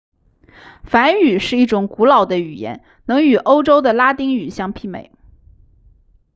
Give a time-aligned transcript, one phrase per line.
[0.83, 5.11] 梵语是一种古老的语言能与欧洲的拉丁语相媲美